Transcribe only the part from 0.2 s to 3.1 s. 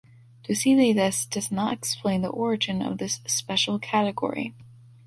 Tucídides does not explain the origin of